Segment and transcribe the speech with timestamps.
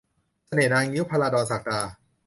[0.47, 1.79] เสน่ห์นางงิ้ว- ภราดร ศักดา